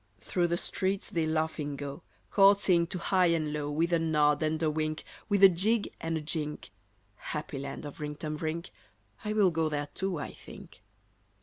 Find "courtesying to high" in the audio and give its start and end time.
2.31-3.27